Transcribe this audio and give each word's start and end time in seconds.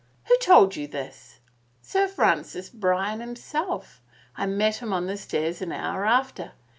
Who 0.29 0.35
told 0.39 0.75
you 0.75 0.87
this?" 0.87 1.41
Sir 1.83 2.07
Francis 2.07 2.71
Bryan 2.71 3.19
himself. 3.19 4.01
I 4.35 4.47
met 4.47 4.77
him 4.77 4.91
on 4.93 5.05
the 5.05 5.15
stairs 5.15 5.61
an 5.61 5.71
hour 5.71 6.05
after. 6.07 6.53